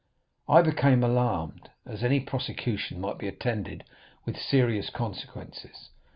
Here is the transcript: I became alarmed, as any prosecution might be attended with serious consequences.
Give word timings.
I 0.49 0.63
became 0.63 1.03
alarmed, 1.03 1.69
as 1.85 2.03
any 2.03 2.19
prosecution 2.19 2.99
might 2.99 3.19
be 3.19 3.27
attended 3.27 3.83
with 4.25 4.35
serious 4.35 4.89
consequences. 4.89 5.91